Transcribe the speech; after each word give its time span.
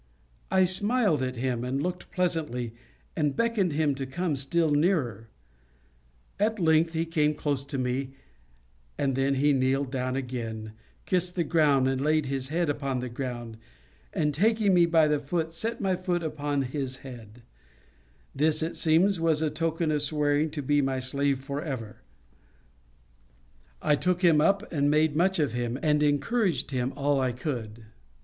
I 0.49 0.65
smiled 0.65 1.21
at 1.21 1.35
him, 1.35 1.63
and 1.63 1.79
looked 1.79 2.09
pleasantly, 2.09 2.73
and 3.15 3.35
beckoned 3.35 3.69
to 3.69 3.75
him 3.75 3.93
to 3.93 4.07
come 4.07 4.35
still 4.35 4.71
nearer; 4.71 5.27
at 6.39 6.57
length 6.59 6.93
he 6.93 7.05
came 7.05 7.35
close 7.35 7.63
to 7.65 7.77
me, 7.77 8.15
and 8.97 9.13
then 9.15 9.35
he 9.35 9.53
kneeled 9.53 9.91
down 9.91 10.15
again, 10.15 10.73
kissed 11.05 11.35
the 11.35 11.43
ground 11.43 11.87
and 11.87 12.01
laid 12.01 12.25
his 12.25 12.47
head 12.47 12.67
upon 12.67 12.99
the 12.99 13.09
ground, 13.09 13.57
and 14.11 14.33
taking 14.33 14.73
me 14.73 14.87
by 14.87 15.07
the 15.07 15.19
foot 15.19 15.53
set 15.53 15.79
my 15.79 15.95
foot 15.95 16.23
upon 16.23 16.63
his 16.63 16.95
head; 17.05 17.43
this, 18.33 18.63
it 18.63 18.75
seems, 18.75 19.19
was 19.19 19.43
in 19.43 19.51
token 19.51 19.91
of 19.91 20.01
swearing 20.01 20.49
to 20.49 20.63
be 20.63 20.81
my 20.81 20.97
slave 20.97 21.37
forever. 21.41 21.97
I 23.83 23.95
took 23.95 24.23
him 24.23 24.41
up 24.41 24.63
and 24.73 24.89
made 24.89 25.15
much 25.15 25.37
of 25.37 25.53
him, 25.53 25.77
and 25.83 26.01
encouraged 26.01 26.71
him 26.71 26.91
all 26.95 27.19
I 27.21 27.31
could. 27.33 27.85